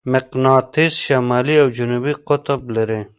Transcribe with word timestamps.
مقناطیس 0.13 0.93
شمالي 1.05 1.55
او 1.63 1.67
جنوبي 1.77 2.13
قطب 2.27 2.61
لري. 2.75 3.01